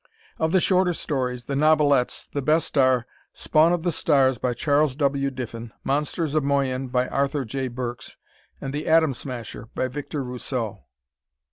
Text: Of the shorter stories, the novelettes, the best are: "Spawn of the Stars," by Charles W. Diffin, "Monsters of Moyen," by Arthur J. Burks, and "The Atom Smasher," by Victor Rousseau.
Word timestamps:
Of 0.39 0.51
the 0.51 0.59
shorter 0.59 0.93
stories, 0.93 1.45
the 1.45 1.55
novelettes, 1.55 2.25
the 2.33 2.41
best 2.41 2.75
are: 2.75 3.05
"Spawn 3.33 3.71
of 3.71 3.83
the 3.83 3.91
Stars," 3.91 4.39
by 4.39 4.55
Charles 4.55 4.95
W. 4.95 5.29
Diffin, 5.29 5.73
"Monsters 5.83 6.33
of 6.33 6.43
Moyen," 6.43 6.87
by 6.87 7.07
Arthur 7.09 7.45
J. 7.45 7.67
Burks, 7.67 8.17
and 8.59 8.73
"The 8.73 8.87
Atom 8.87 9.13
Smasher," 9.13 9.67
by 9.75 9.87
Victor 9.87 10.23
Rousseau. 10.23 10.85